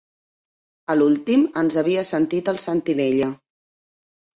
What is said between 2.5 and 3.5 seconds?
el sentinella